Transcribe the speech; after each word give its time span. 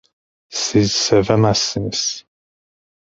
Siz 0.63 0.91
sevemezsiniz… 0.91 2.25